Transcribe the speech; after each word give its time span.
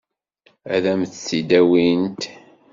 Ad 0.75 0.85
m-t-id-awint? 0.99 2.21